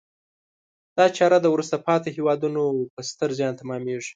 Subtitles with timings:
[0.97, 2.63] دا چاره د وروسته پاتې هېوادونو
[2.93, 4.09] په ستر زیان تمامیږي.